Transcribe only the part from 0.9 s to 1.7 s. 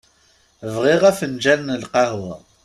afenǧal